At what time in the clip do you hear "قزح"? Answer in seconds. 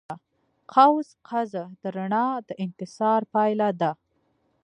1.27-1.67